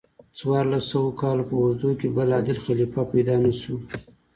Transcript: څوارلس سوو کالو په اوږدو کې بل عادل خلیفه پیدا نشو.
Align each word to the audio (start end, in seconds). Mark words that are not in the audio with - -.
څوارلس 0.37 0.83
سوو 0.91 1.17
کالو 1.21 1.43
په 1.49 1.55
اوږدو 1.61 1.89
کې 1.99 2.07
بل 2.15 2.27
عادل 2.35 2.57
خلیفه 2.65 3.01
پیدا 3.13 3.35
نشو. 3.43 3.75